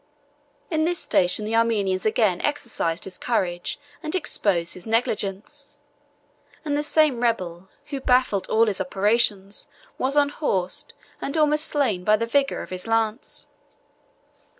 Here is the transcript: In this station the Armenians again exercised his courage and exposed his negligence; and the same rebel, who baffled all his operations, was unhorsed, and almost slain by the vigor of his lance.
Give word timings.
In 0.71 0.83
this 0.83 0.97
station 0.97 1.45
the 1.45 1.55
Armenians 1.55 2.07
again 2.07 2.41
exercised 2.41 3.03
his 3.03 3.19
courage 3.19 3.79
and 4.01 4.15
exposed 4.15 4.73
his 4.73 4.87
negligence; 4.87 5.75
and 6.65 6.75
the 6.75 6.81
same 6.81 7.19
rebel, 7.21 7.69
who 7.91 8.01
baffled 8.01 8.47
all 8.49 8.65
his 8.65 8.81
operations, 8.81 9.67
was 9.99 10.15
unhorsed, 10.17 10.95
and 11.21 11.37
almost 11.37 11.65
slain 11.65 12.03
by 12.03 12.17
the 12.17 12.25
vigor 12.25 12.63
of 12.63 12.71
his 12.71 12.87
lance. 12.87 13.47